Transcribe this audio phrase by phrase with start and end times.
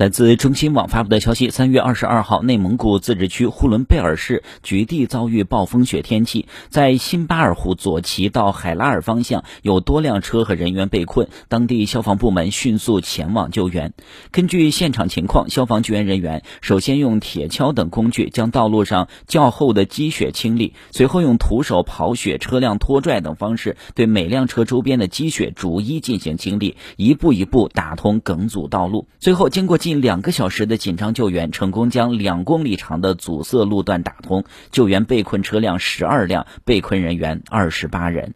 [0.00, 13.92] 来自中新网发布的消息，三月二十二号，内蒙古自治区呼伦贝尔市局地遭遇暴风雪天气，在新巴尔虎左旗到海拉尔方向有多辆车和人员被困，当地消防部门迅速前往救援。
[14.30, 29.06] 根据现场情况，消防救援人员首先用铁锹等工具将道路上较厚的积雪清理，随后用徒手刨雪、车辆拖拽等方式对每辆车周边的积雪逐一进行清理，一步一步打通梗阻道路。
[29.18, 38.34] 最后，经过近两个小时的紧张救援，成功将两公里长的阻塞路段打通，救援被困车辆十二辆，被困人员二十八人。